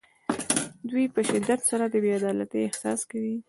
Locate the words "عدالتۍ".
2.19-2.61